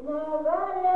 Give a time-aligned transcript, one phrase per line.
[0.00, 0.91] ما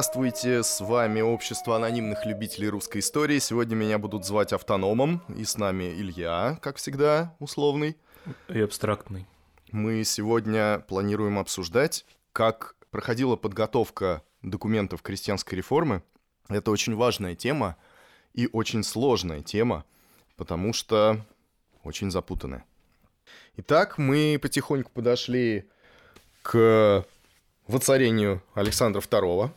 [0.00, 3.38] Здравствуйте, с вами Общество анонимных любителей русской истории.
[3.38, 7.98] Сегодня меня будут звать автономом, и с нами Илья, как всегда, условный.
[8.48, 9.26] И абстрактный.
[9.72, 16.02] Мы сегодня планируем обсуждать, как проходила подготовка документов крестьянской реформы.
[16.48, 17.76] Это очень важная тема
[18.32, 19.84] и очень сложная тема,
[20.36, 21.20] потому что
[21.84, 22.64] очень запутанная.
[23.58, 25.68] Итак, мы потихоньку подошли
[26.40, 27.04] к
[27.66, 29.50] воцарению Александра II.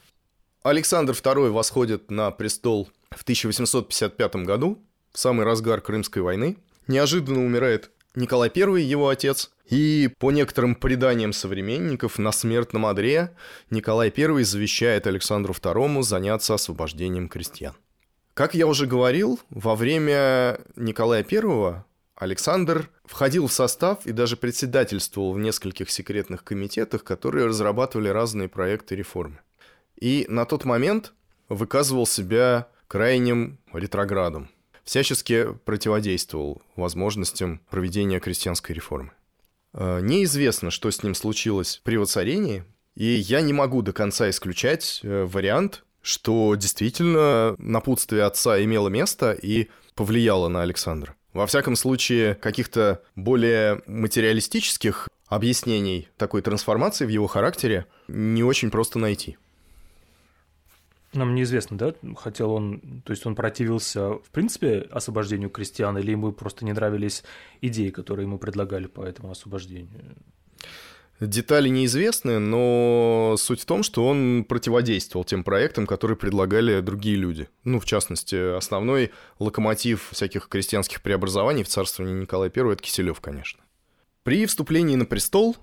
[0.64, 6.56] Александр II восходит на престол в 1855 году, в самый разгар Крымской войны.
[6.88, 13.36] Неожиданно умирает Николай I, его отец, и по некоторым преданиям современников на смертном одре
[13.72, 17.74] Николай I завещает Александру II заняться освобождением крестьян.
[18.34, 21.84] Как я уже говорил, во время Николая I
[22.16, 28.96] Александр входил в состав и даже председательствовал в нескольких секретных комитетах, которые разрабатывали разные проекты
[28.96, 29.42] реформы
[30.04, 31.14] и на тот момент
[31.48, 34.50] выказывал себя крайним ретроградом,
[34.84, 39.14] всячески противодействовал возможностям проведения крестьянской реформы.
[39.74, 42.66] Э, неизвестно, что с ним случилось при воцарении,
[42.96, 49.32] и я не могу до конца исключать э, вариант, что действительно напутствие отца имело место
[49.32, 51.16] и повлияло на Александра.
[51.32, 59.00] Во всяком случае, каких-то более материалистических объяснений такой трансформации в его характере не очень просто
[59.00, 59.38] найти.
[61.14, 66.32] Нам неизвестно, да, хотел он, то есть он противился, в принципе, освобождению крестьян, или ему
[66.32, 67.24] просто не нравились
[67.62, 70.16] идеи, которые ему предлагали по этому освобождению?
[71.20, 77.48] Детали неизвестны, но суть в том, что он противодействовал тем проектам, которые предлагали другие люди.
[77.64, 83.62] Ну, в частности, основной локомотив всяких крестьянских преобразований в царствовании Николая I– это Киселев, конечно.
[84.24, 85.56] При вступлении на престол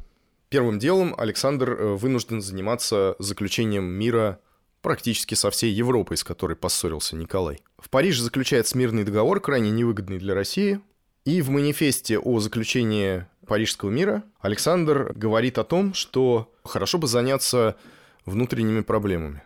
[0.48, 4.40] первым делом Александр э, вынужден заниматься заключением мира
[4.82, 7.62] практически со всей Европой, с которой поссорился Николай.
[7.78, 10.80] В Париже заключается мирный договор, крайне невыгодный для России,
[11.24, 17.76] и в манифесте о заключении Парижского мира Александр говорит о том, что хорошо бы заняться
[18.24, 19.42] внутренними проблемами.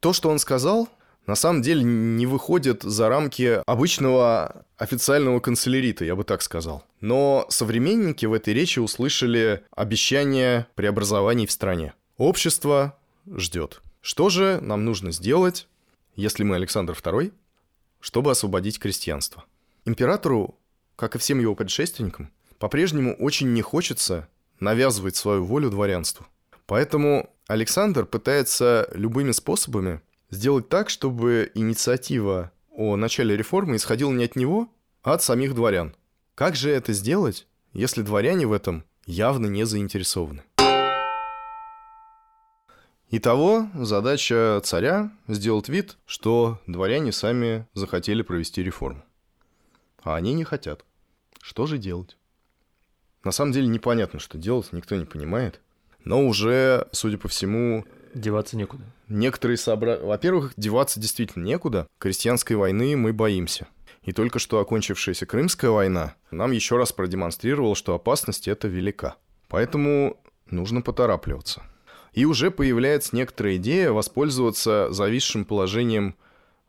[0.00, 0.88] То, что он сказал,
[1.26, 6.84] на самом деле не выходит за рамки обычного официального канцелярита, я бы так сказал.
[7.00, 11.92] Но современники в этой речи услышали обещание преобразований в стране.
[12.16, 12.96] Общество
[13.36, 13.82] ждет.
[14.00, 15.68] Что же нам нужно сделать,
[16.16, 17.32] если мы Александр II,
[18.00, 19.44] чтобы освободить крестьянство?
[19.84, 20.58] Императору,
[20.96, 24.28] как и всем его предшественникам, по-прежнему очень не хочется
[24.58, 26.26] навязывать свою волю дворянству.
[26.66, 30.00] Поэтому Александр пытается любыми способами
[30.30, 34.72] сделать так, чтобы инициатива о начале реформы исходила не от него,
[35.02, 35.94] а от самих дворян.
[36.34, 40.42] Как же это сделать, если дворяне в этом явно не заинтересованы?
[43.12, 49.02] Итого, задача царя– сделать вид, что дворяне сами захотели провести реформу.
[50.04, 50.84] А они не хотят.
[51.42, 52.16] Что же делать?
[53.24, 55.60] На самом деле непонятно, что делать, никто не понимает.
[56.04, 57.84] Но уже, судя по всему...
[58.14, 58.84] Деваться некуда.
[59.08, 59.98] Некоторые собра...
[59.98, 61.88] Во-первых, деваться действительно некуда.
[61.98, 63.66] Крестьянской войны мы боимся.
[64.02, 69.16] И только что окончившаяся Крымская война нам еще раз продемонстрировала, что опасность эта велика.
[69.48, 71.64] Поэтому нужно поторапливаться
[72.12, 76.16] и уже появляется некоторая идея воспользоваться зависшим положением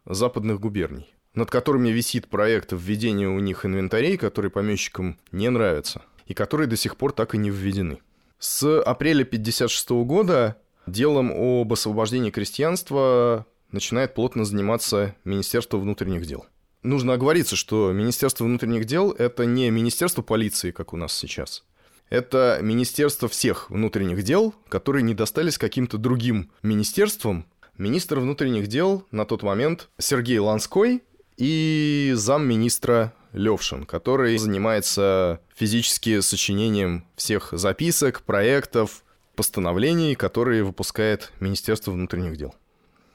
[0.06, 6.34] западных губерний, над которыми висит проект введения у них инвентарей, которые помещикам не нравятся, и
[6.34, 8.00] которые до сих пор так и не введены.
[8.40, 10.58] С апреля 1956 года
[10.88, 16.46] делом об освобождении крестьянства начинает плотно заниматься Министерство внутренних дел.
[16.84, 21.64] Нужно оговориться, что Министерство внутренних дел– это не Министерство полиции, как у нас сейчас–
[22.12, 27.46] это Министерство всех внутренних дел, которые не достались каким-то другим министерствам.
[27.78, 31.02] Министр внутренних дел на тот момент Сергей Ланской
[31.38, 39.04] и замминистра Левшин, который занимается физически сочинением всех записок, проектов,
[39.36, 42.54] постановлений, которые выпускает Министерство внутренних дел.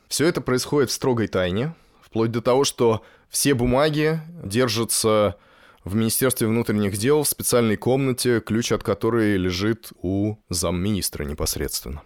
[0.09, 5.37] Все это происходит в строгой тайне, вплоть до того, что все бумаги держатся
[5.87, 12.03] в Министерстве внутренних дел в специальной комнате, ключ от которой лежит у замминистра непосредственно.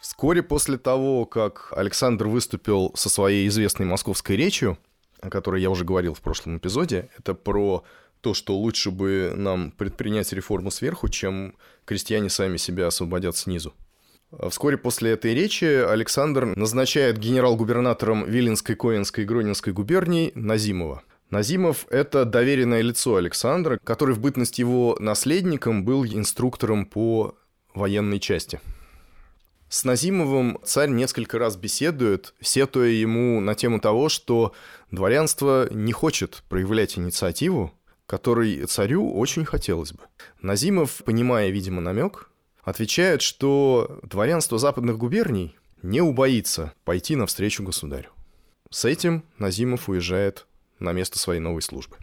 [0.00, 4.78] Вскоре после того, как Александр выступил со своей известной московской речью,
[5.20, 7.82] о которой я уже говорил в прошлом эпизоде, это про
[8.20, 11.56] то, что лучше бы нам предпринять реформу сверху, чем
[11.86, 13.74] крестьяне сами себя освободят снизу.
[14.48, 21.02] Вскоре после этой речи Александр назначает генерал-губернатором Виленской, Коинской и Гронинской губерний Назимова.
[21.30, 27.34] Назимов– это доверенное лицо Александра, который в бытность его наследником был инструктором по
[27.74, 28.60] военной части.
[29.68, 34.52] С Назимовым царь несколько раз беседует, сетуя ему на тему того, что
[34.92, 37.72] дворянство не хочет проявлять инициативу,
[38.06, 40.00] которой царю очень хотелось бы.
[40.40, 42.30] Назимов, понимая, видимо, намек,
[42.62, 48.10] отвечает, что дворянство западных губерний не убоится пойти навстречу государю.
[48.70, 50.46] С этим Назимов уезжает
[50.78, 51.96] на место своей новой службы.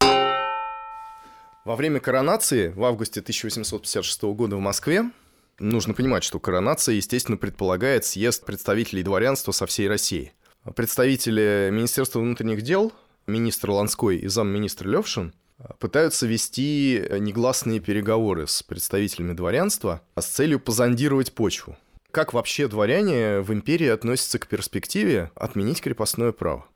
[0.00, 5.10] Во время коронации в августе 1856 года в Москве
[5.58, 10.32] нужно понимать, что коронация, естественно, предполагает съезд представителей дворянства со всей России.
[10.74, 12.92] Представители Министерства внутренних дел,
[13.26, 15.34] министр Ланской и замминистра Левшин–
[15.78, 21.76] пытаются вести негласные переговоры с представителями дворянства с целью позондировать почву.
[22.10, 26.66] Как вообще дворяне в империи относятся к перспективе отменить крепостное право?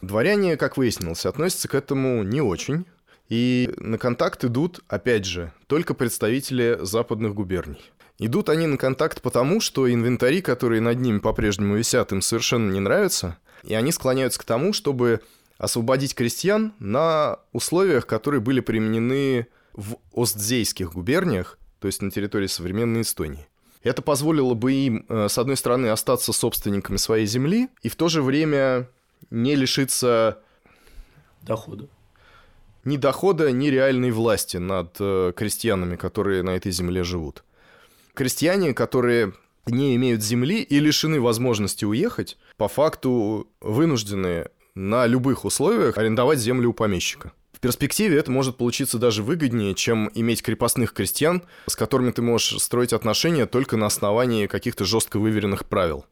[0.00, 2.86] Дворяне, как выяснилось, относятся к этому не очень.
[3.28, 7.80] И на контакт идут, опять же, только представители западных губерний.
[8.18, 12.80] Идут они на контакт потому, что инвентари, которые над ними по-прежнему висят, им совершенно не
[12.80, 15.20] нравятся, и они склоняются к тому, чтобы
[15.58, 23.02] освободить крестьян на условиях, которые были применены в Остзейских губерниях, то есть на территории современной
[23.02, 23.46] Эстонии.
[23.82, 28.08] Это позволило бы им, э, с одной стороны, остаться собственниками своей земли и в то
[28.08, 28.88] же время
[29.30, 30.38] не лишиться
[31.42, 31.88] дохода.
[32.84, 37.44] Ни дохода, ни реальной власти над э, крестьянами, которые на этой земле живут.
[38.14, 39.34] Крестьяне, которые
[39.66, 46.70] не имеют земли и лишены возможности уехать, по факту вынуждены на любых условиях арендовать землю
[46.70, 47.32] у помещика.
[47.52, 52.58] В перспективе это может получиться даже выгоднее, чем иметь крепостных крестьян, с которыми ты можешь
[52.62, 56.06] строить отношения только на основании каких-то жестко выверенных правил.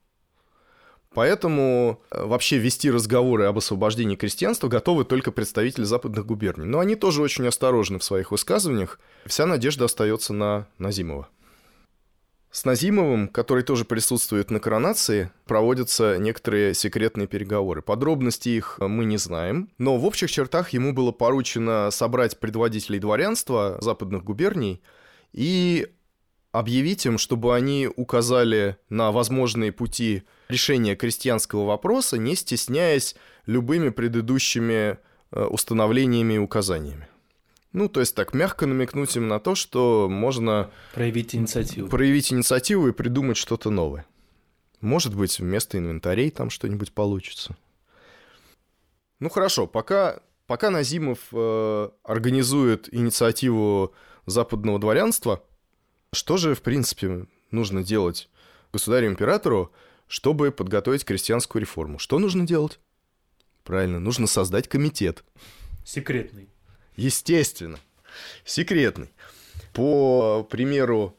[1.15, 6.67] Поэтому э, вообще вести разговоры об освобождении крестьянства готовы только представители западных губерний.
[6.67, 9.01] Но они тоже очень осторожны в своих высказываниях.
[9.27, 11.29] Вся надежда остается на Назимова.
[12.51, 17.83] С Назимовым, который тоже присутствует на коронации, проводятся некоторые секретные переговоры.
[17.83, 23.77] Подробности их мы не знаем, но в общих чертах ему было поручено собрать предводителей дворянства
[23.83, 24.81] западных губерний
[25.33, 25.89] и
[26.51, 33.15] объявить им, чтобы они указали на возможные пути решения крестьянского вопроса, не стесняясь
[33.47, 34.99] любыми предыдущими
[35.31, 37.09] э, установлениями и указаниями.
[37.73, 40.71] Ну, то есть так, мягко намекнуть им на то, что можно...
[40.95, 41.89] Проявить инициативу.
[41.89, 44.07] Проявить инициативу и придумать что-то новое.
[44.81, 47.57] Может быть, вместо инвентарей там что-нибудь получится.
[49.21, 53.93] Ну хорошо, пока, пока Назимов э, организует инициативу
[54.27, 55.43] западного дворянства,
[56.13, 58.29] что же, в принципе, нужно делать
[58.73, 59.73] государю-императору,
[60.09, 61.99] чтобы подготовить крестьянскую реформу?
[61.99, 62.81] Что нужно делать?
[63.63, 65.23] Правильно, нужно создать комитет.
[65.85, 66.49] Секретный.
[66.97, 67.79] Естественно.
[68.45, 69.11] Секретный.
[69.73, 71.17] По примеру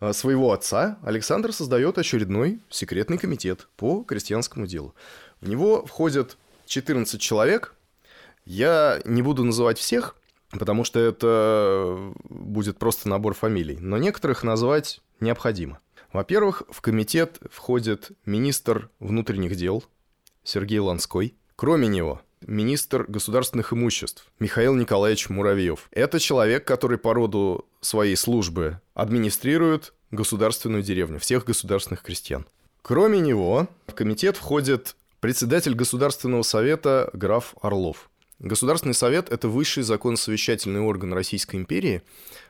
[0.00, 4.94] э, своего отца Александр создает очередной секретный комитет по крестьянскому делу.
[5.40, 7.74] В него входят 14 человек.
[8.44, 10.16] Я не буду называть всех,
[10.50, 13.78] потому что это будет просто набор фамилий.
[13.80, 15.80] Но некоторых назвать необходимо.
[16.12, 19.84] Во-первых, в комитет входит министр внутренних дел
[20.42, 21.34] Сергей Ланской.
[21.56, 25.88] Кроме него, министр государственных имуществ Михаил Николаевич Муравьев.
[25.90, 32.46] Это человек, который по роду своей службы администрирует государственную деревню, всех государственных крестьян.
[32.82, 38.08] Кроме него в комитет входит председатель Государственного совета граф Орлов.
[38.38, 42.02] Государственный совет– это высший законосовещательный орган Российской империи,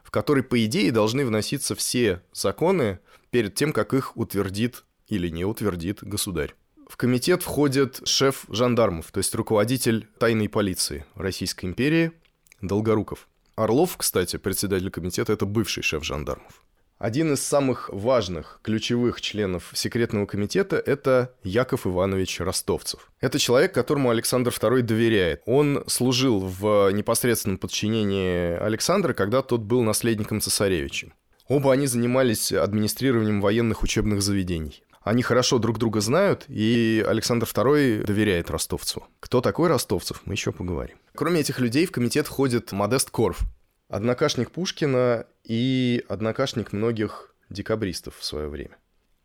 [0.02, 2.98] в который, по идее, должны вноситься все законы
[3.30, 6.54] перед тем, как их утвердит или не утвердит государь.
[6.88, 12.12] В комитет входит шеф жандармов, то есть руководитель тайной полиции Российской империи
[12.60, 13.26] Долгоруков.
[13.56, 16.62] Орлов, кстати, председатель комитета, это бывший шеф жандармов.
[16.98, 23.12] Один из самых важных, ключевых членов секретного комитета– это Яков Иванович Ростовцев.
[23.20, 25.42] Это человек, которому Александр II доверяет.
[25.46, 31.12] Он служил в непосредственном подчинении Александра, когда тот был наследником цесаревича.
[31.46, 34.82] Оба они занимались администрированием военных учебных заведений.
[35.00, 39.04] Они хорошо друг друга знают, и Александр II доверяет ростовцу.
[39.20, 40.98] Кто такой Ростовцев, мы еще поговорим.
[41.14, 43.42] Кроме этих людей в комитет входит Модест Корф,
[43.88, 48.76] однокашник Пушкина и однокашник многих декабристов в свое время.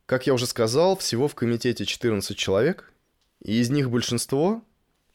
[0.06, 2.92] Как я уже сказал, всего в комитете 14 человек,
[3.44, 4.64] и из них большинство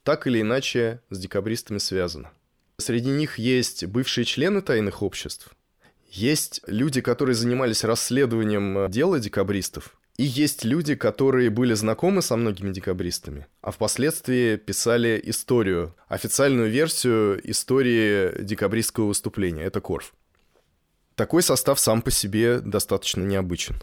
[0.02, 2.30] так или иначе с декабристами связано.
[2.78, 5.50] Среди них есть бывшие члены тайных обществ,
[6.10, 12.72] есть люди, которые занимались расследованием дела декабристов, и есть люди, которые были знакомы со многими
[12.72, 19.62] декабристами, а впоследствии писали историю, официальную версию истории декабристского выступления.
[19.62, 20.12] Это Корф.
[21.14, 23.76] Такой состав сам по себе достаточно необычен.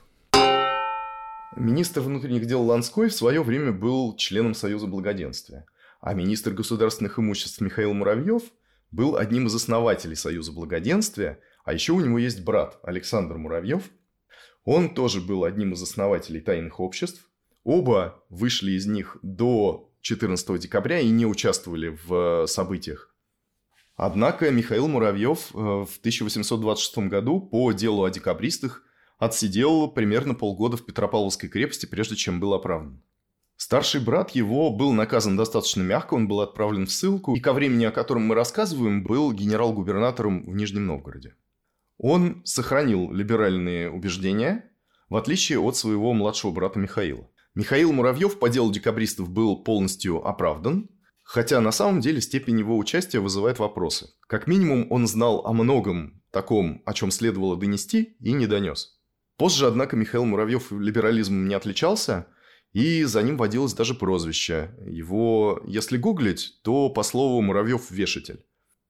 [1.55, 5.65] Министр внутренних дел Ланской в свое время был членом Союза Благоденствия,
[6.01, 8.43] а министр государственных имуществ Михаил Муравьев
[8.91, 13.83] был одним из основателей Союза Благоденствия, а еще у него есть брат Александр Муравьев.
[14.65, 17.29] Он тоже был одним из основателей тайных обществ.
[17.63, 23.15] Оба вышли из них до 14 декабря и не участвовали в событиях.
[23.95, 28.83] Однако Михаил Муравьев э, в 1826 году по делу о декабристах
[29.17, 33.01] отсидел примерно полгода в Петропавловской крепости, прежде чем был оправдан.
[33.55, 37.85] Старший брат его был наказан достаточно мягко, он был отправлен в ссылку, и ко времени,
[37.85, 41.35] о котором мы рассказываем, был генерал-губернатором в Нижнем Новгороде.
[41.97, 44.71] Он сохранил либеральные убеждения,
[45.09, 47.29] в отличие от своего младшего брата Михаила.
[47.53, 50.89] Михаил Муравьев по делу декабристов был полностью оправдан,
[51.23, 54.09] хотя на самом деле степень его участия вызывает вопросы.
[54.27, 58.99] Как минимум, он знал о многом таком, о чем следовало донести, и не донес.
[59.37, 62.27] Позже, однако, Михаил Муравьев либерализмом не отличался,
[62.73, 64.75] и за ним водилось даже прозвище.
[64.85, 68.45] Его, если гуглить, то по слову Муравьев вешатель.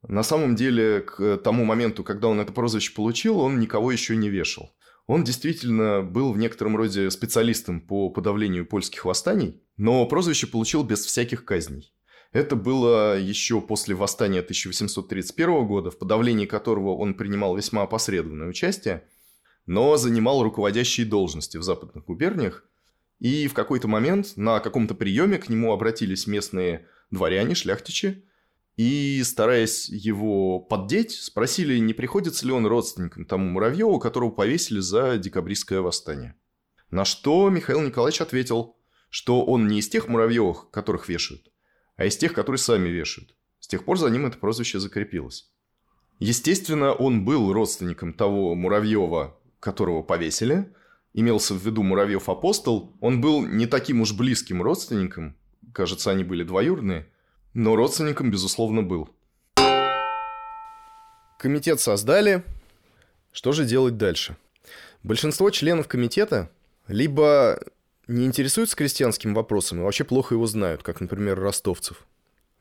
[0.07, 4.29] На самом деле, к тому моменту, когда он это прозвище получил, он никого еще не
[4.29, 4.75] вешал.
[5.07, 11.05] Он действительно был в некотором роде специалистом по подавлению польских восстаний, но прозвище получил без
[11.05, 11.93] всяких казней.
[12.31, 19.03] Это было еще после восстания 1831 года, в подавлении которого он принимал весьма опосредованное участие–
[19.65, 22.63] но занимал руководящие должности в западных губерниях,
[23.19, 28.23] и в какой-то момент на каком-то приеме к нему обратились местные дворяне, шляхтичи,
[28.77, 35.17] и, стараясь его поддеть, спросили, не приходится ли он родственником тому Муравьеву, которого повесили за
[35.17, 36.35] декабристское восстание.
[36.91, 38.77] На что Михаил Николаевич ответил,
[39.09, 41.51] что он не из тех Муравьевых, которых вешают,
[41.95, 43.35] а из тех, которые сами вешают.
[43.59, 45.49] С тех пор за ним это прозвище закрепилось.
[46.19, 50.73] Естественно, он был родственником того Муравьева, которого повесили,
[51.13, 55.37] имелся в виду Муравьев апостол, он был не таким уж близким родственником,
[55.73, 57.09] кажется, они были двоюродные,
[57.55, 59.09] но родственником, безусловно, был.
[61.39, 62.43] Комитет создали.
[63.31, 64.35] Что же делать дальше?
[65.03, 66.51] Большинство членов комитета
[66.87, 67.59] либо
[68.07, 72.05] не интересуются крестьянским вопросом и вообще плохо его знают, как, например, ростовцев,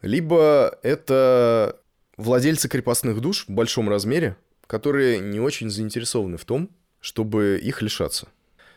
[0.01, 1.81] либо это
[2.17, 4.37] владельцы крепостных душ в большом размере,
[4.67, 6.71] которые не очень заинтересованы в том,
[7.01, 8.29] чтобы их лишаться.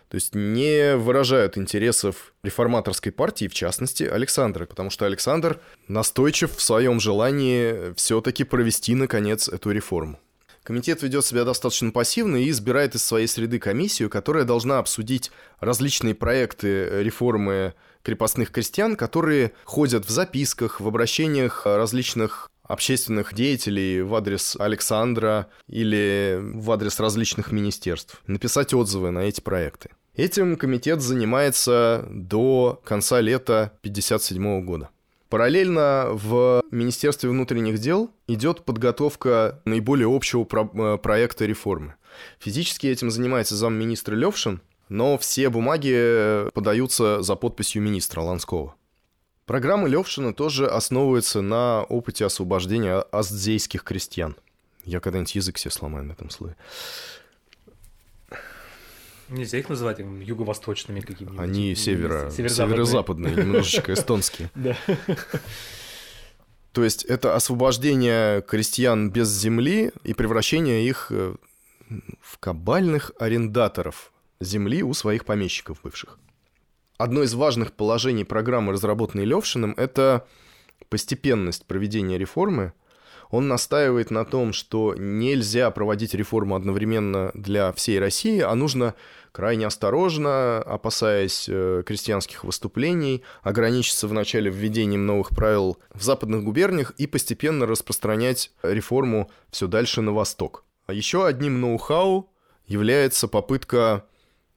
[0.10, 6.62] То есть не выражают интересов реформаторской партии, в частности, Александра, потому что Александр настойчив в
[6.62, 10.20] своем желании все-таки провести, наконец, эту реформу.
[10.64, 16.14] Комитет ведет себя достаточно пассивно и избирает из своей среды комиссию, которая должна обсудить различные
[16.14, 17.74] проекты реформы
[18.04, 26.40] крепостных крестьян, которые ходят в записках, в обращениях различных общественных деятелей в адрес Александра или
[26.42, 29.90] в адрес различных министерств, написать отзывы на эти проекты.
[30.16, 34.90] Этим комитет занимается до конца лета 1957 года.
[35.30, 41.96] Параллельно в Министерстве внутренних дел идет подготовка наиболее общего про- э, проекта реформы.
[42.40, 48.76] Физически этим занимается замминистра Левшин, но все бумаги подаются за подписью министра Ланского.
[49.48, 54.36] Программа Левшина тоже основывается на опыте освобождения аздзейских крестьян.
[54.84, 56.58] Я когда-нибудь язык себе сломаю на этом слое.
[59.30, 61.40] Нельзя их называть юго-восточными какими-нибудь.
[61.40, 64.52] Они северо, северо-западные, немножечко эстонские.
[64.56, 64.76] Да.
[66.74, 71.36] То есть это освобождение крестьян без земли и превращение их э,
[72.22, 74.12] в кабальных арендаторов
[74.42, 76.20] земли у своих помещиков бывших.
[76.98, 80.26] Одно из важных положений программы, разработанной Левшиным, это
[80.90, 82.74] постепенность проведения реформы.
[83.30, 88.96] Он настаивает на том, что нельзя проводить реформу одновременно для всей России, а нужно
[89.32, 97.06] крайне осторожно, опасаясь э, крестьянских выступлений, ограничиться вначале введением новых правил в западных губерниях и
[97.06, 100.64] постепенно распространять реформу все дальше на восток.
[100.88, 102.32] А еще одним ноу-хау
[102.66, 104.06] является попытка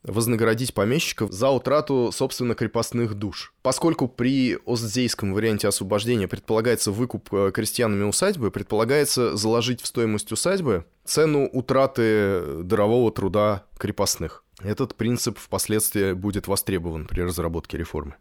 [0.03, 3.53] вознаградить помещиков за утрату, собственно, крепостных душ.
[3.63, 10.85] Поскольку при остзейском варианте освобождения предполагается выкуп э, крестьянами усадьбы, предполагается заложить в стоимость усадьбы
[11.05, 14.45] цену утраты дарового труда крепостных.
[14.63, 18.17] Этот принцип впоследствии будет востребован при разработке реформы.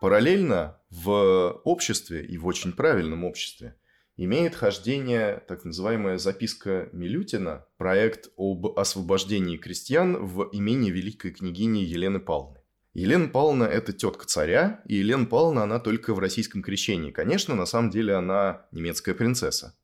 [0.00, 3.74] Параллельно в обществе и в очень правильном обществе
[4.18, 12.18] имеет хождение так называемая записка Милютина, проект об освобождении крестьян в имении великой княгини Елены
[12.18, 12.58] Павловны.
[12.94, 17.12] Елена Павловна– это тетка царя, и Елена Павловна, она только в российском крещении.
[17.12, 19.76] Конечно, на самом деле она немецкая принцесса.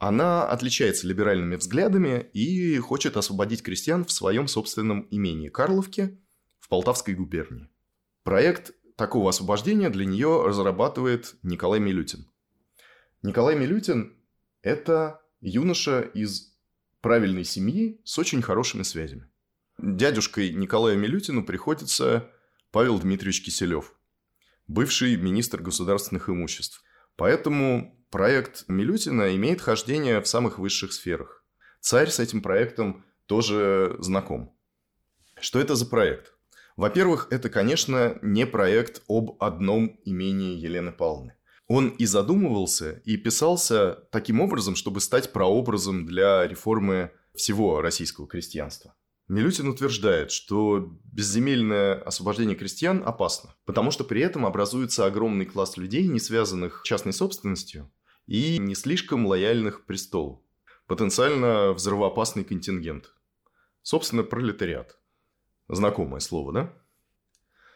[0.00, 6.18] Она отличается либеральными взглядами и хочет освободить крестьян в своем собственном имении Карловке
[6.58, 7.68] в Полтавской губернии.
[8.24, 12.26] Проект такого освобождения для нее разрабатывает Николай Милютин.
[13.22, 14.16] Николай Милютин–
[14.62, 16.56] это юноша из
[17.00, 19.28] правильной семьи с очень хорошими связями.
[19.78, 22.30] Дядюшкой Николаю Милютину приходится
[22.70, 23.92] Павел Дмитриевич Киселев,
[24.68, 26.84] бывший министр государственных имуществ.
[27.16, 31.44] Поэтому проект Милютина имеет хождение в самых высших сферах.
[31.80, 34.56] Царь с этим проектом тоже знаком.
[35.40, 36.34] Что это за проект?
[36.76, 41.37] Во-первых, это, конечно, не проект об одном имении Елены Павловны.
[41.68, 48.94] Он и задумывался, и писался таким образом, чтобы стать прообразом для реформы всего российского крестьянства.
[49.28, 56.08] Милютин утверждает, что безземельное освобождение крестьян опасно, потому что при этом образуется огромный класс людей,
[56.08, 57.92] не связанных частной собственностью
[58.26, 60.42] и не слишком лояльных престолу.
[60.86, 63.12] Потенциально взрывоопасный контингент.
[63.82, 64.98] Собственно, пролетариат.
[65.68, 66.72] Знакомое слово, да?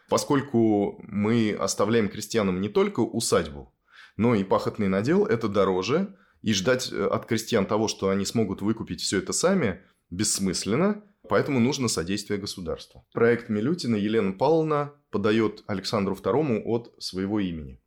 [0.08, 3.74] Поскольку мы оставляем крестьянам не только усадьбу,
[4.16, 8.62] но и пахотный надел, это дороже, и ждать э, от крестьян того, что они смогут
[8.62, 13.04] выкупить все это сами, бессмысленно, поэтому нужно содействие государства.
[13.12, 17.80] Проект Милютина Елена Павловна подает Александру II от своего имени.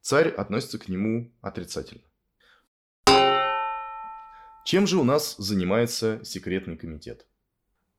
[0.00, 2.02] Царь относится к нему отрицательно.
[4.64, 7.26] Чем же у нас занимается секретный комитет?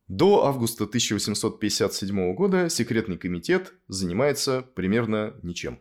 [0.07, 5.79] До августа 1857 года секретный комитет занимается примерно ничем.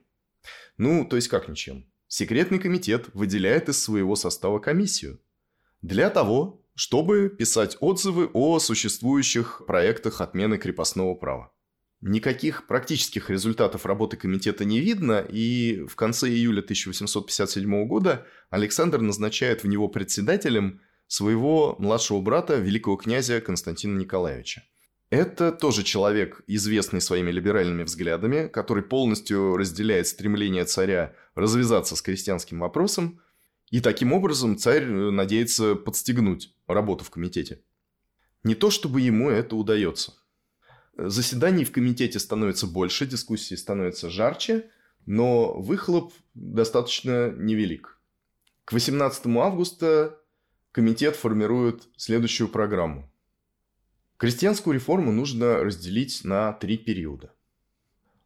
[0.79, 1.85] Ну, то есть как ничем?
[2.07, 5.21] Секретный комитет выделяет из своего состава комиссию.
[5.83, 11.53] Для того, чтобы писать отзывы о существующих проектах отмены крепостного права.
[12.01, 19.65] Никаких практических результатов работы комитета не видно, и в конце июля 1857 года Александр назначает
[19.65, 24.63] в него председателем своего младшего брата, великого князя Константина Николаевича.
[25.11, 32.61] Это тоже человек, известный своими либеральными взглядами, который полностью разделяет стремление царя развязаться с крестьянским
[32.61, 33.21] вопросом,
[33.71, 37.63] и таким образом царь надеется подстегнуть работу в комитете.
[38.45, 40.13] Не то чтобы ему это удается.
[40.97, 44.69] Заседаний в комитете становится больше, дискуссии становятся жарче,
[45.07, 47.99] но выхлоп достаточно невелик.
[48.67, 50.19] К 18 августа
[50.73, 53.11] комитет формирует следующую программу.
[54.19, 57.33] Крестьянскую реформу нужно разделить на три периода.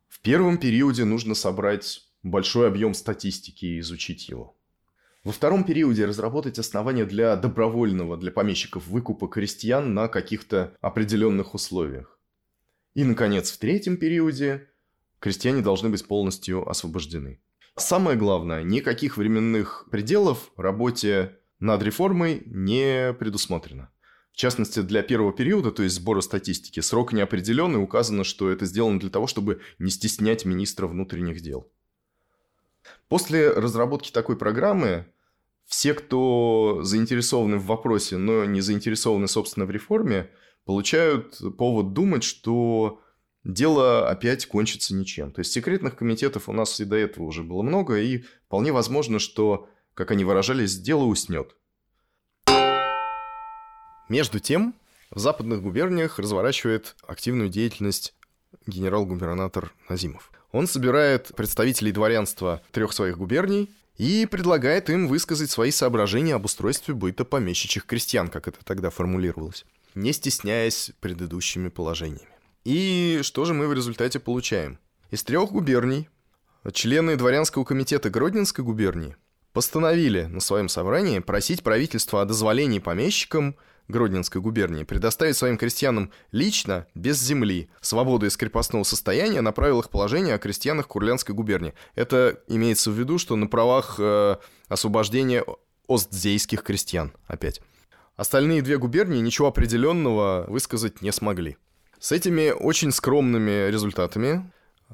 [0.09, 4.57] В первом периоде нужно собрать большой объем статистики и изучить его.
[5.23, 12.19] Во втором периоде разработать основания для добровольного для помещиков выкупа крестьян на каких-то определенных условиях.
[12.95, 14.71] И, наконец, в третьем периоде
[15.19, 17.39] крестьяне должны быть полностью освобождены.
[17.77, 23.91] Самое главное, никаких временных пределов работе над реформой не предусмотрено.
[24.33, 28.99] В частности, для первого периода, то есть сбора статистики, срок неопределенный, указано, что это сделано
[28.99, 31.71] для того, чтобы не стеснять министра внутренних дел.
[33.09, 35.07] После разработки такой программы
[35.66, 40.31] все, кто заинтересованы в вопросе, но не заинтересованы, собственно, в реформе,
[40.64, 43.01] получают повод думать, что
[43.45, 45.31] дело опять кончится ничем.
[45.33, 49.18] То есть секретных комитетов у нас и до этого уже было много, и вполне возможно,
[49.18, 51.55] что как они выражались, дело уснет.
[54.12, 54.75] Между тем,
[55.11, 58.12] в западных губерниях разворачивает активную деятельность
[58.66, 60.31] генерал-губернатор Назимов.
[60.51, 66.92] Он собирает представителей дворянства трех своих губерний и предлагает им высказать свои соображения об устройстве
[66.92, 72.29] быта помещичьих крестьян, как это тогда формулировалось, не стесняясь предыдущими положениями.
[72.64, 74.79] И что же мы в результате получаем?
[75.11, 76.11] Из трех губерний
[76.75, 79.16] члены дворянского комитета Гродненской губернии
[79.55, 83.57] постановили на своем собрании просить правительство о дозволении помещикам
[83.88, 90.35] Гродненской губернии предоставить своим крестьянам лично, без земли, свободу из крепостного состояния на правилах положения
[90.35, 91.75] о крестьянах Курлянской губернии.
[91.95, 94.37] Это имеется в виду, что на правах э,
[94.68, 95.45] освобождения
[95.88, 97.61] остзейских крестьян опять.
[98.16, 101.57] Остальные две губернии ничего определенного высказать не смогли.
[101.99, 104.51] С этими очень скромными результатами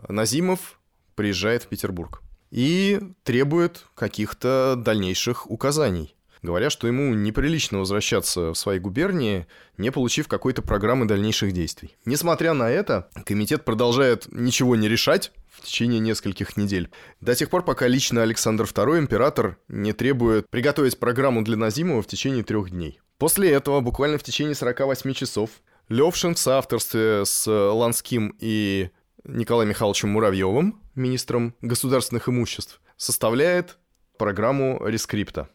[0.08, 0.78] Назимов
[1.14, 6.14] приезжает в Петербург и требует каких-то дальнейших указаний.
[6.42, 9.46] Говоря, что ему неприлично возвращаться в свои губернии,
[9.76, 11.96] не получив какой-то программы дальнейших действий.
[12.04, 16.88] Несмотря на это, комитет продолжает ничего не решать, в течение нескольких недель.
[17.20, 22.06] До тех пор, пока лично Александр II, император, не требует приготовить программу для Назимова в
[22.06, 23.00] течение трех дней.
[23.18, 25.50] После этого, буквально в течение 48 часов,
[25.88, 28.90] Левшин в соавторстве с Ланским и
[29.24, 33.78] Николаем Михайловичем Муравьевым, министром государственных имуществ, составляет
[34.16, 35.48] программу рескрипта.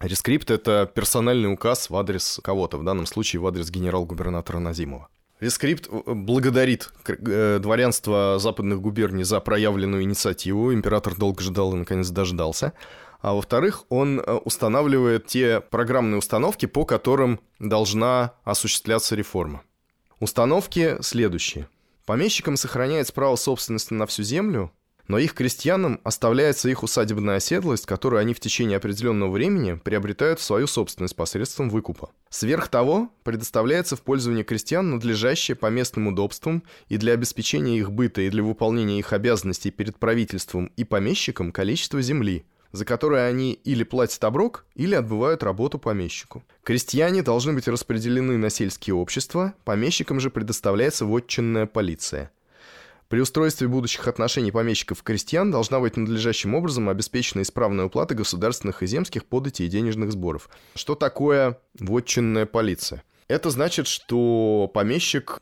[0.00, 5.08] Рескрипт— это персональный указ в адрес кого-то, в данном случае в адрес генерал-губернатора Назимова.
[5.40, 10.72] Рескрипт э, благодарит э, дворянство западных губерний за проявленную инициативу.
[10.72, 12.72] Император долго ждал и, наконец, дождался.
[13.20, 19.62] А во-вторых, он э, устанавливает те программные установки, по которым должна осуществляться реформа.
[20.18, 21.68] Установки следующие.
[22.06, 24.72] Помещикам сохраняется право собственности на всю землю,
[25.10, 30.44] но их крестьянам оставляется их усадебная оседлость, которую они в течение определенного времени приобретают в
[30.44, 32.10] свою собственность посредством выкупа.
[32.28, 38.20] Сверх того, предоставляется в пользование крестьян надлежащее по местным удобствам и для обеспечения их быта
[38.20, 43.82] и для выполнения их обязанностей перед правительством и помещиком количество земли, за которое они или
[43.82, 46.44] платят оброк, или отбывают работу помещику.
[46.62, 52.30] Крестьяне должны быть распределены на сельские общества, помещикам же предоставляется вотчинная полиция–
[53.10, 58.84] при устройстве будущих отношений помещиков и крестьян должна быть надлежащим образом обеспечена исправная уплата государственных
[58.84, 60.48] и земских податей и денежных сборов.
[60.76, 63.02] Что такое вотчинная полиция?
[63.26, 65.40] Это значит, что помещик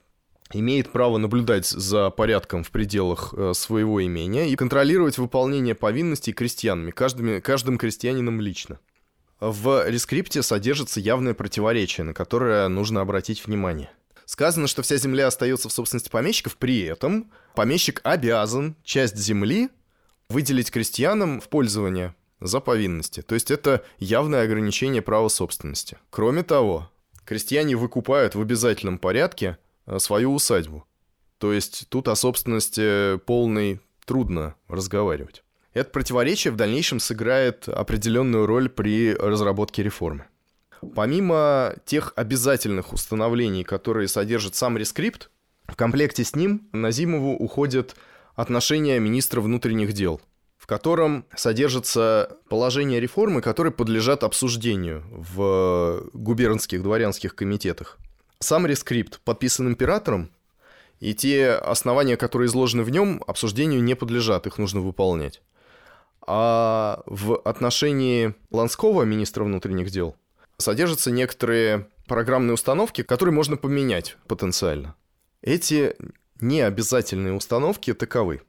[0.54, 6.90] имеет право наблюдать за порядком в пределах э, своего имения и контролировать выполнение повинностей крестьянами,
[6.90, 8.78] каждым, каждым крестьянином лично.
[9.40, 13.90] В рескрипте содержится явное противоречие, на которое нужно обратить внимание.
[14.28, 19.68] Сказано, что вся земля остается в собственности помещиков, при этом помещик обязан часть земли
[20.29, 23.21] выделить крестьянам в пользование за повинности.
[23.21, 25.99] То есть это явное ограничение права собственности.
[26.11, 26.88] Кроме того,
[27.25, 30.87] крестьяне выкупают в обязательном порядке э, свою усадьбу.
[31.38, 35.42] То есть тут о собственности полной трудно разговаривать.
[35.75, 40.27] Это противоречие в дальнейшем сыграет определенную роль при разработке реформы.
[40.94, 45.29] Помимо тех обязательных установлений, которые содержит сам рескрипт,
[45.68, 47.94] в комплекте с ним Назимову уходит
[48.35, 50.20] отношение министра внутренних дел,
[50.57, 57.98] в котором содержатся положения реформы, которые подлежат обсуждению в губернских дворянских комитетах.
[58.40, 60.31] Сам рескрипт подписан императором,
[61.00, 65.42] и те основания, которые изложены в нем, обсуждению не подлежат, их нужно выполнять.
[66.26, 70.16] А в отношении Ланского, министра внутренних дел,
[70.57, 74.94] содержатся некоторые программные установки, которые можно поменять потенциально.
[75.42, 75.94] Эти
[76.40, 78.42] необязательные установки таковы.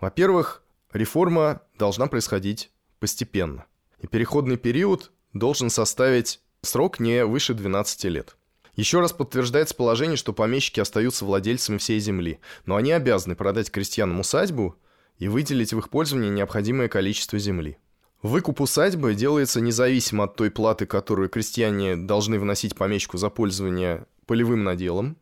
[0.00, 0.62] Во-первых,
[0.92, 3.66] реформа должна происходить постепенно.
[4.00, 8.36] И переходный период должен составить срок не выше 12 лет.
[8.76, 14.20] Еще раз подтверждается положение, что помещики остаются владельцами всей земли, но они обязаны продать крестьянам
[14.20, 14.76] усадьбу
[15.18, 17.78] и выделить в их пользование необходимое количество земли.
[18.22, 24.62] Выкуп усадьбы делается независимо от той платы, которую крестьяне должны вносить помещику за пользование полевым
[24.62, 25.16] наделом.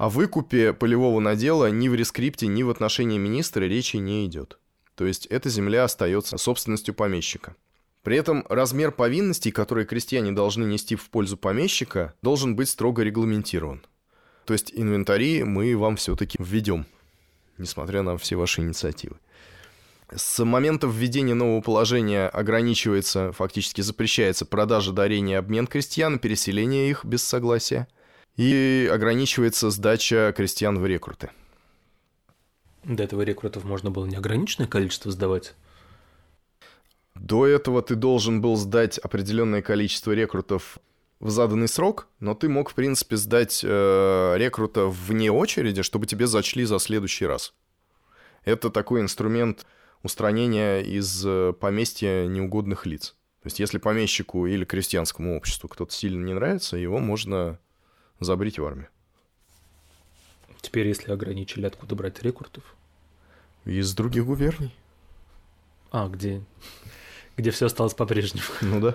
[0.00, 4.58] О выкупе полевого надела ни в рескрипте, ни в отношении министра речи не идет.
[4.94, 7.54] То есть эта земля остается собственностью помещика.
[8.02, 13.84] При этом размер повинностей, которые крестьяне должны нести в пользу помещика, должен быть строго регламентирован.
[14.46, 16.86] То есть инвентари мы вам все-таки введем,
[17.58, 19.16] несмотря на все ваши инициативы.
[20.10, 27.22] С момента введения нового положения ограничивается, фактически запрещается продажа, дарение, обмен крестьян, переселение их без
[27.22, 27.86] согласия.
[28.36, 31.30] И ограничивается сдача крестьян в рекруты.
[32.84, 35.54] До этого рекрутов можно было неограниченное количество сдавать?
[37.14, 40.78] До этого ты должен был сдать определенное количество рекрутов
[41.18, 46.26] в заданный срок, но ты мог, в принципе, сдать э, рекрута вне очереди, чтобы тебе
[46.26, 47.52] зачли за следующий раз.
[48.44, 49.66] Это такой инструмент
[50.02, 53.16] устранения из э, поместья неугодных лиц.
[53.42, 57.58] То есть если помещику или крестьянскому обществу кто-то сильно не нравится, его можно
[58.20, 58.88] забрить в армию.
[60.60, 62.62] Теперь, если ограничили, откуда брать рекрутов?
[63.64, 64.74] Из других губерний.
[65.90, 66.42] А, где?
[67.36, 68.44] Где все осталось по-прежнему.
[68.60, 68.94] Ну да.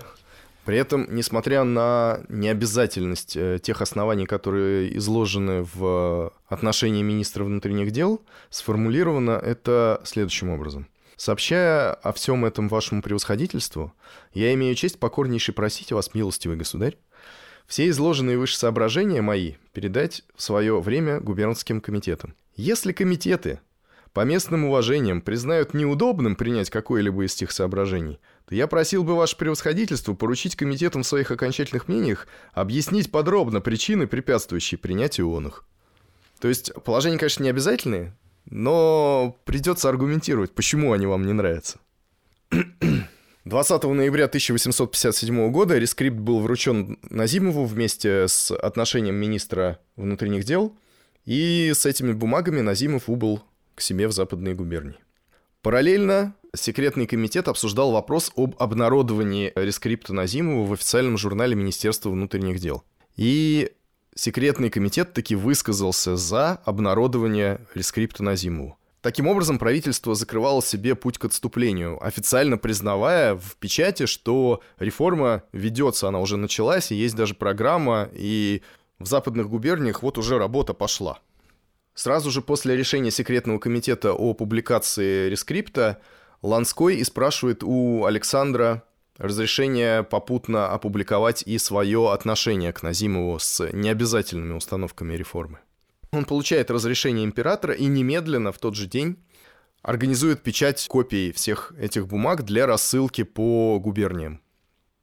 [0.64, 8.20] При этом, несмотря на необязательность э, тех оснований, которые изложены в отношении министра внутренних дел,
[8.50, 10.88] сформулировано это следующим образом.
[11.16, 13.94] Сообщая о всем этом вашему превосходительству,
[14.34, 16.96] я имею честь покорнейше просить вас, милостивый государь,
[17.66, 22.34] все изложенные выше соображения мои передать в свое время губернским комитетам.
[22.54, 23.60] Если комитеты
[24.12, 29.36] по местным уважениям признают неудобным принять какое-либо из тех соображений, то я просил бы ваше
[29.36, 35.64] превосходительство поручить комитетам в своих окончательных мнениях объяснить подробно причины, препятствующие принятию он их.
[36.40, 41.78] То есть положения, конечно, не обязательные, но придется аргументировать, почему они вам не нравятся.
[43.46, 50.76] 20 ноября 1857 года рескрипт был вручен Назимову вместе с отношением министра внутренних дел,
[51.26, 53.44] и с этими бумагами Назимов убыл
[53.76, 54.98] к себе в западные губернии.
[55.62, 62.82] Параллельно секретный комитет обсуждал вопрос об обнародовании рескрипта Назимова в официальном журнале Министерства внутренних дел.
[63.14, 63.70] И
[64.16, 68.75] секретный комитет таки высказался за обнародование рескрипта Назимову.
[69.06, 76.08] Таким образом, правительство закрывало себе путь к отступлению, официально признавая в печати, что реформа ведется,
[76.08, 78.62] она уже началась, и есть даже программа, и
[78.98, 81.20] в западных губерниях вот уже работа пошла.
[81.94, 86.00] Сразу же после решения секретного комитета о публикации рескрипта
[86.42, 88.82] Ланской и спрашивает у Александра
[89.18, 95.60] разрешение попутно опубликовать и свое отношение к Назимову с необязательными установками реформы.
[96.16, 99.18] Он получает разрешение императора и немедленно в тот же день
[99.82, 104.40] организует печать копий всех этих бумаг для рассылки по губерниям.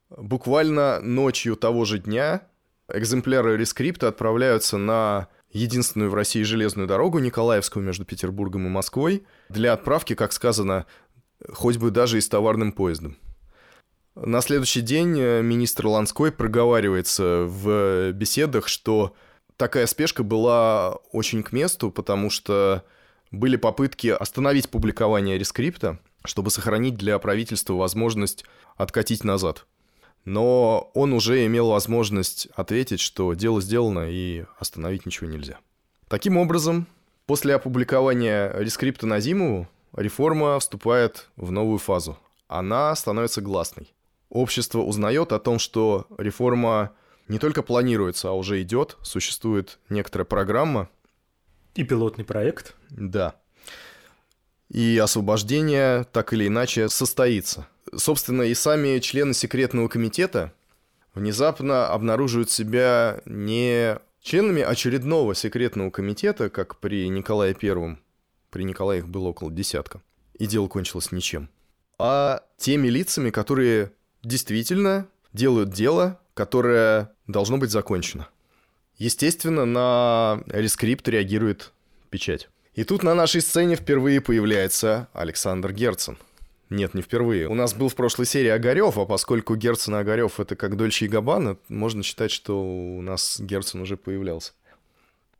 [0.09, 2.47] Буквально ночью того же дня
[2.89, 9.73] экземпляры рескрипта отправляются на единственную в России железную дорогу Николаевскую между Петербургом и Москвой для
[9.73, 10.87] отправки, как сказано,
[11.51, 13.17] хоть бы даже и с товарным поездом.
[14.15, 15.11] На следующий день
[15.43, 19.15] министр Ланской проговаривается в беседах, что
[19.57, 22.83] такая спешка была очень к месту, потому что
[23.31, 28.45] были попытки остановить публикование рескрипта, чтобы сохранить для правительства возможность
[28.77, 29.65] откатить назад.
[30.25, 35.57] Но он уже имел возможность ответить, что дело сделано и остановить ничего нельзя.
[36.07, 36.87] Таким образом,
[37.25, 42.17] после опубликования рескрипта Назимову реформа вступает в новую фазу.
[42.47, 43.93] Она становится гласной.
[44.29, 46.91] Общество узнает о том, что реформа
[47.27, 50.89] не только планируется, а уже идет, существует некоторая программа.
[51.75, 52.75] И пилотный проект.
[52.89, 53.35] Да.
[54.69, 57.67] И освобождение так или иначе состоится.
[57.95, 60.53] Собственно, и сами члены секретного комитета
[61.13, 67.99] внезапно обнаруживают себя не членами очередного секретного комитета, как при Николае Первом.
[68.49, 70.01] При Николае их было около десятка.
[70.33, 71.49] И дело кончилось ничем.
[71.99, 73.91] А теми лицами, которые
[74.23, 78.27] действительно делают дело, которое должно быть закончено.
[78.97, 81.71] Естественно, на рескрипт реагирует
[82.09, 82.49] печать.
[82.73, 86.17] И тут на нашей сцене впервые появляется Александр Герцен.
[86.69, 87.47] Нет, не впервые.
[87.47, 91.05] У нас был в прошлой серии Огарев, а поскольку Герцен и Огарев это как Дольче
[91.05, 94.53] и Габбана, можно считать, что у нас Герцен уже появлялся.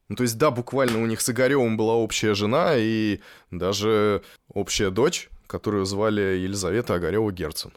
[0.10, 4.92] Ну, то есть, да, буквально у них с Огаревым была общая жена и даже общая
[4.92, 7.72] дочь, которую звали Елизавета Огарева Герцен.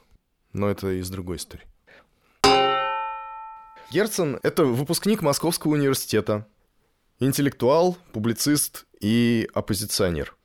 [0.53, 1.65] Но это из другой истории.
[3.97, 6.47] Герцен— это выпускник Московского университета,
[7.19, 10.37] интеллектуал, публицист и оппозиционер.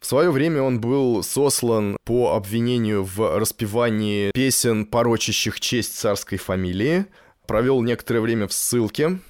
[0.00, 7.06] В свое время он был сослан по обвинению в распевании песен, порочащих честь царской фамилии,
[7.46, 9.20] провел некоторое время в ссылке,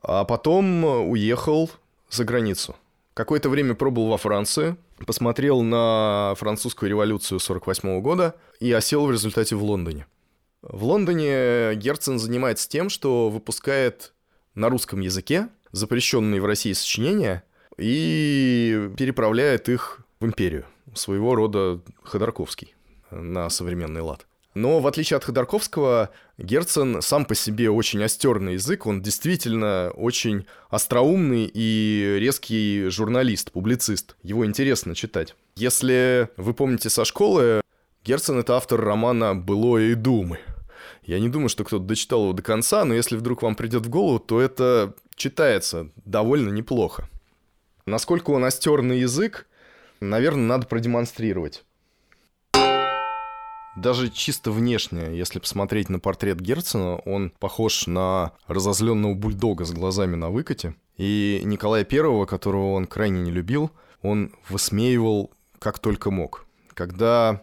[0.00, 1.72] а потом уехал
[2.10, 2.76] за границу.
[3.14, 9.56] Какое-то время пробыл во Франции, посмотрел на французскую революцию 48 года и осел в результате
[9.56, 10.06] в Лондоне.
[10.66, 14.14] В Лондоне Герцен занимается тем, что выпускает
[14.54, 17.44] на русском языке запрещенные в России сочинения
[17.76, 20.64] и переправляет их в империю.
[20.94, 22.74] Своего рода Ходорковский
[23.10, 24.26] на современный лад.
[24.54, 30.46] Но в отличие от Ходорковского, Герцен сам по себе очень остерный язык, он действительно очень
[30.70, 34.16] остроумный и резкий журналист, публицист.
[34.22, 35.34] Его интересно читать.
[35.56, 37.60] Если вы помните со школы,
[38.04, 40.38] Герцен— это автор романа «Былое и думы»,
[41.04, 43.88] я не думаю, что кто-то дочитал его до конца, но если вдруг вам придет в
[43.88, 47.08] голову, то это читается довольно неплохо.
[47.86, 49.46] Насколько он остерный язык,
[50.00, 51.64] наверное, надо продемонстрировать.
[53.76, 60.14] Даже чисто внешне, если посмотреть на портрет Герцена, он похож на разозленного бульдога с глазами
[60.14, 60.76] на выкате.
[60.96, 66.46] И Николая Первого, которого он крайне не любил, он высмеивал как только мог.
[66.72, 67.42] Когда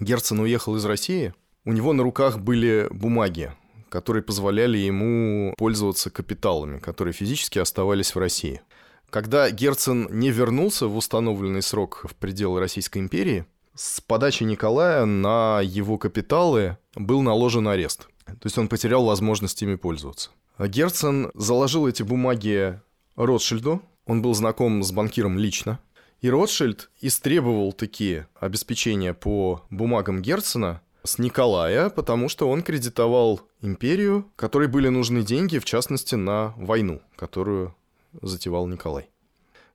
[0.00, 1.34] Герцен уехал из России,
[1.68, 3.52] у него на руках были бумаги,
[3.90, 8.62] которые позволяли ему пользоваться капиталами, которые физически оставались в России.
[9.10, 15.60] Когда Герцен не вернулся в установленный срок в пределы Российской империи, с подачи Николая на
[15.62, 18.08] его капиталы был наложен арест.
[18.24, 20.30] То есть он потерял возможность ими пользоваться.
[20.58, 22.80] Герцен заложил эти бумаги
[23.14, 25.80] Ротшильду, он был знаком с банкиром лично,
[26.22, 34.30] и Ротшильд истребовал такие обеспечения по бумагам Герцена с Николая, потому что он кредитовал империю,
[34.36, 37.74] которой были нужны деньги, в частности, на войну, которую
[38.20, 39.08] затевал Николай.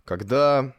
[0.06, 0.74] Когда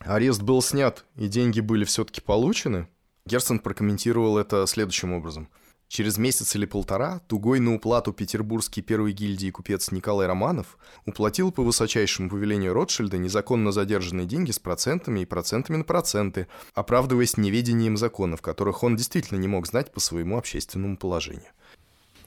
[0.00, 2.88] арест был снят и деньги были все-таки получены,
[3.24, 5.48] Герцен прокомментировал это следующим образом–
[5.92, 11.62] Через месяц или полтора тугой на уплату петербургский первой гильдии купец Николай Романов уплатил по
[11.62, 18.40] высочайшему повелению Ротшильда незаконно задержанные деньги с процентами и процентами на проценты, оправдываясь неведением законов,
[18.40, 21.50] которых он действительно не мог знать по своему общественному положению.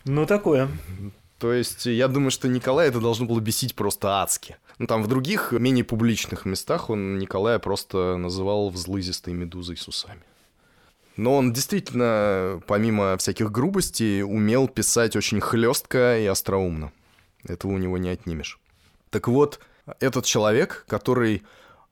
[0.04, 0.70] Ну, такое.
[1.40, 4.58] То есть, я думаю, что Николай это должно было бесить просто адски.
[4.78, 10.22] Ну, там в других, менее публичных местах он Николая просто называл взлызистой медузой с усами.
[11.18, 16.92] Но он действительно, помимо всяких грубостей, умел писать очень хлестко и остроумно.
[17.48, 18.60] Этого у него не отнимешь.
[19.12, 19.60] Так вот,
[20.00, 21.44] этот человек, который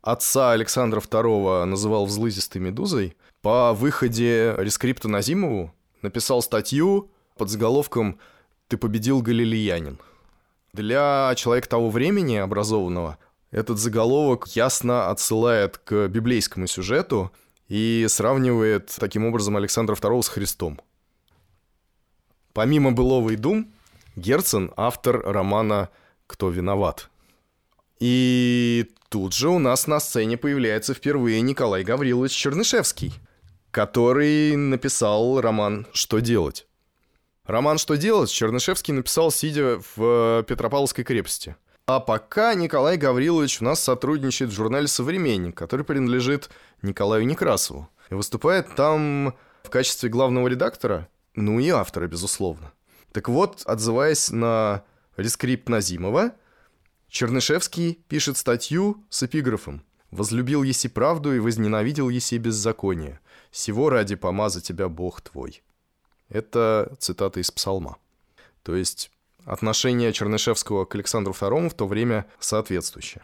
[0.01, 8.19] отца Александра II называл взлызистой медузой, по выходе рескрипта Назимову написал статью под заголовком
[8.67, 9.99] «Ты победил галилеянин».
[10.73, 13.17] Для человека того времени, образованного,
[13.51, 17.31] этот заголовок ясно отсылает к библейскому сюжету–
[17.73, 20.79] и сравнивает таким образом Александра II с Христом.
[22.53, 23.73] Помимо «Былого и дум»,
[24.15, 25.89] Герцен– автор романа
[26.27, 27.09] «Кто виноват?».
[27.99, 33.11] И тут же у нас на сцене появляется впервые Николай Гаврилович Чернышевский,
[33.71, 36.67] который написал роман «Что делать?».
[37.43, 41.55] Роман «Что делать?» Чернышевский написал, сидя в Петропавловской крепости.
[41.85, 46.49] А пока Николай Гаврилович у нас сотрудничает в журнале «Современник», который принадлежит
[46.81, 47.89] Николаю Некрасову.
[48.09, 52.71] И выступает там в качестве главного редактора, ну и автора, безусловно.
[53.11, 54.83] Так вот, отзываясь на
[55.17, 56.31] рескрипт Назимова,
[57.09, 63.19] Чернышевский пишет статью с эпиграфом «Возлюбил еси правду и возненавидел еси беззаконие.
[63.51, 65.63] Сего ради помаза тебя Бог твой».
[66.29, 67.97] Это цитата из Псалма.
[68.63, 69.11] То есть
[69.45, 73.23] отношение Чернышевского к Александру II в то время соответствующее.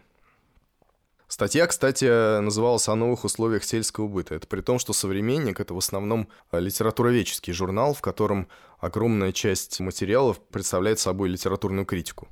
[1.28, 4.34] Статья, кстати, называлась «О новых условиях сельского быта».
[4.34, 8.48] Это при том, что «Современник»— это в основном литературоведческий журнал, в котором
[8.80, 12.26] огромная часть материалов представляет собой литературную критику.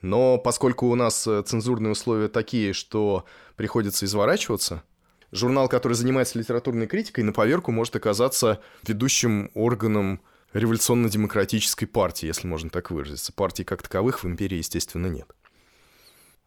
[0.00, 4.82] Но поскольку у нас цензурные условия такие, что приходится изворачиваться,
[5.30, 10.20] журнал, который занимается литературной критикой, на поверку может оказаться ведущим органом
[10.54, 13.32] революционно-демократической партии, если можно так выразиться.
[13.32, 15.26] Партий как таковых в империи, естественно, нет.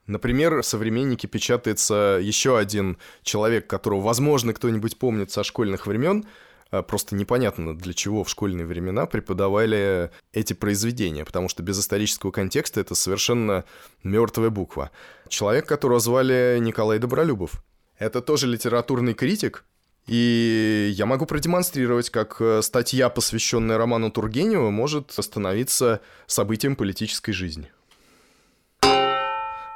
[0.07, 6.25] Например, в «Современнике» печатается еще один человек, которого, возможно, кто-нибудь помнит со школьных времен,
[6.71, 12.31] а, Просто непонятно, для чего в школьные времена преподавали эти произведения, потому что без исторического
[12.31, 13.63] контекста это совершенно
[14.03, 14.91] мертвая буква.
[15.29, 17.63] Человек, которого звали Николай Добролюбов.
[17.97, 19.63] Это тоже литературный критик,
[20.07, 27.69] и я могу продемонстрировать, как э, статья, посвященная роману Тургенева, может становиться событием политической жизни.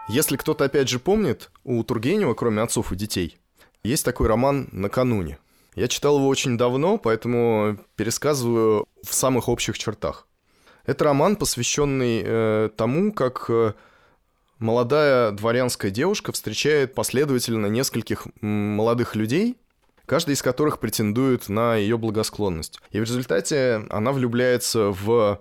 [0.07, 3.37] Если кто-то опять же помнит, у Тургенева, кроме отцов и детей,
[3.83, 5.37] есть такой роман «Накануне».
[5.75, 10.27] Я читал его очень давно, поэтому пересказываю в самых общих чертах.
[10.85, 13.73] Это роман, посвященный э, тому, как э,
[14.59, 19.57] молодая дворянская девушка встречает последовательно нескольких молодых людей,
[20.11, 22.81] каждый из которых претендует на ее благосклонность.
[22.91, 25.39] И в результате она влюбляется в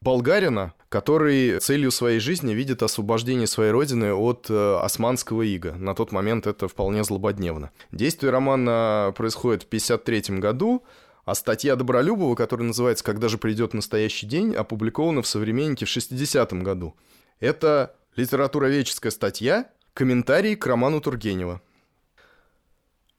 [0.00, 5.74] болгарина, который целью своей жизни видит освобождение своей родины от э, османского ига.
[5.74, 7.70] На тот момент это вполне злободневно.
[7.92, 10.82] Действие романа происходит в 1953 году,
[11.24, 16.64] а статья Добролюбова, которая называется «Когда же придет настоящий день», опубликована в «Современнике» в 60-м
[16.64, 16.96] году.
[17.38, 21.60] Это литературоведческая статья, комментарий к роману Тургенева.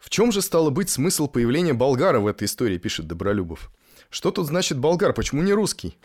[0.02, 3.72] В чем же стало быть смысл появления болгара в этой истории, пишет Добролюбов?
[4.10, 5.96] Что тут значит болгар, почему не русский?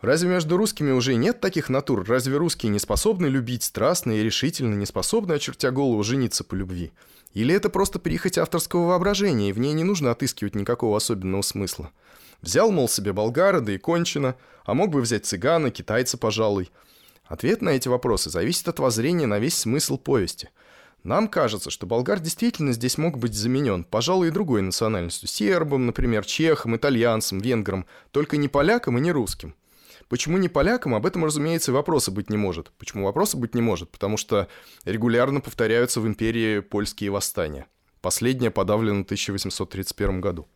[0.00, 2.04] Разве между русскими уже нет таких натур?
[2.06, 6.92] Разве русские не способны любить страстно и решительно, не способны, очертя голову, жениться по любви?
[7.34, 11.92] Или это просто прихоть авторского воображения, и в ней не нужно отыскивать никакого особенного смысла?
[12.42, 16.70] Взял, мол, себе болгара, да и кончено, а мог бы взять цыгана, китайца, пожалуй.
[17.24, 20.50] Ответ на эти вопросы зависит от воззрения на весь смысл повести.
[21.06, 26.24] Нам кажется, что болгар действительно здесь мог быть заменен, пожалуй, и другой национальностью, сербом, например,
[26.24, 29.54] чехом, итальянцем, венгром, только не поляком и не русским.
[30.08, 32.72] Почему не полякам, об этом, разумеется, вопроса быть не может.
[32.76, 33.88] Почему вопроса быть не может?
[33.92, 34.48] Потому что
[34.84, 37.68] регулярно повторяются в империи польские восстания.
[38.00, 40.48] Последнее подавлено в 1831 году.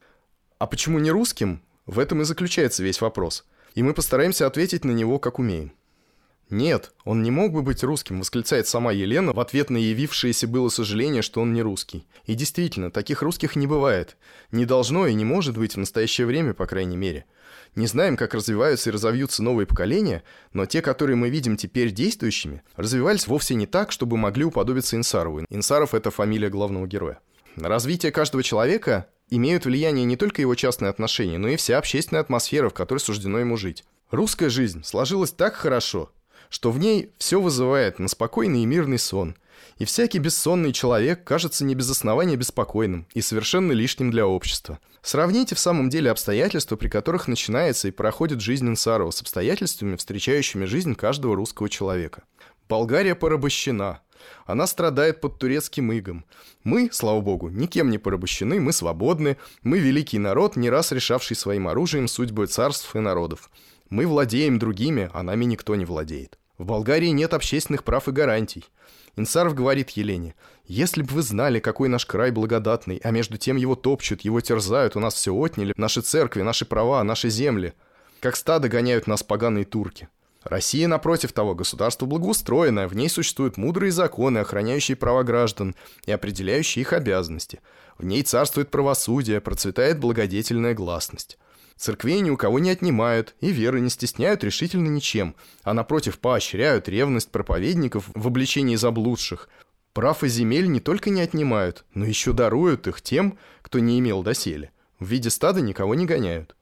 [0.59, 1.63] А почему не русским?
[1.87, 3.45] В этом и заключается весь вопрос.
[3.77, 5.73] И мы постараемся ответить на него, как умеем.
[6.51, 10.69] Нет, он не мог бы быть русским, восклицает сама Елена в ответ на явившееся было
[10.69, 12.09] сожаление, что он не русский.
[12.27, 14.17] И действительно, таких русских не бывает.
[14.51, 17.25] Не должно и не может быть в настоящее время, по крайней мере.
[17.77, 22.63] Не знаем, как развиваются и разовьются новые поколения, но те, которые мы видим теперь действующими,
[22.75, 25.47] развивались вовсе не так, чтобы могли уподобиться Инсарову.
[25.51, 27.21] Инсаров– это фамилия главного героя.
[27.55, 32.71] Развитие каждого человека имеют влияние не только его частные отношения, но и вся общественная атмосфера,
[32.71, 33.85] в которой суждено ему жить.
[34.11, 36.11] Русская жизнь сложилась так хорошо,
[36.51, 39.37] что в ней все вызывает на спокойный и мирный сон.
[39.79, 44.79] И всякий бессонный человек кажется не без основания беспокойным и совершенно лишним для общества.
[45.01, 50.67] Сравните в самом деле обстоятельства, при которых начинается и проходит жизнь Инсарова с обстоятельствами, встречающими
[50.67, 52.25] жизнь каждого русского человека.
[52.69, 54.01] Болгария порабощена.
[54.45, 56.27] Она страдает под турецким игом.
[56.63, 61.69] Мы, слава богу, никем не порабощены, мы свободны, мы великий народ, не раз решавший своим
[61.69, 63.51] оружием судьбы царств и народов.
[63.91, 66.39] Мы владеем другими, а нами никто не владеет.
[66.59, 68.65] В Болгарии нет общественных прав и гарантий.
[69.17, 73.75] Инсаров говорит Елене, «Если бы вы знали, какой наш край благодатный, а между тем его
[73.75, 77.73] топчут, его терзают, у нас все отняли, наши церкви, наши права, наши земли.
[78.21, 80.09] Как стадо гоняют нас поганые турки.
[80.45, 85.75] Россия, напротив того, государство благоустроенное, в ней существуют мудрые законы, охраняющие права граждан
[86.07, 87.61] и определяющие их обязанности.
[87.99, 91.39] В ней царствует правосудие, процветает благодетельная гласность.
[91.81, 96.91] Церквей ни у кого не отнимают, и веры не стесняют решительно ничем, а напротив поощряют
[96.91, 99.49] ревность проповедников в обличении заблудших.
[99.95, 104.23] Прав и земель не только не отнимают, но еще даруют их тем, кто не имел
[104.23, 104.73] доселе.
[104.99, 106.55] В виде стада никого не гоняют.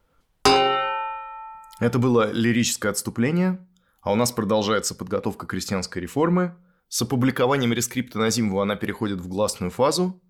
[0.44, 3.66] Это было лирическое отступление,
[4.00, 6.54] а у нас продолжается подготовка крестьянской реформы.
[6.88, 10.22] С опубликованием рескрипта на зиму она переходит в гласную фазу.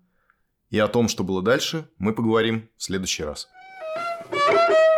[0.71, 3.47] И о том, что было дальше, мы поговорим в следующий раз.
[4.31, 4.88] Thank you.